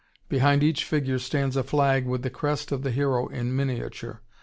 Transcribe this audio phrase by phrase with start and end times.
[0.29, 4.23] Behind each figure stands a flag with the crest of the hero in miniature.